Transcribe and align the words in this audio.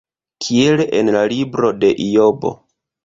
Kiel 0.45 0.81
en 1.01 1.11
la 1.17 1.21
libro 1.35 1.71
de 1.85 1.93
Ijob. 2.07 2.49